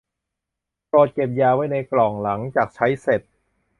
[0.87, 3.21] โปรดเก็บยาไว้ในกล่องหลังจากใช้เสร็จ